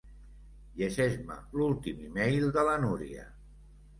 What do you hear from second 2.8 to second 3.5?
Núria.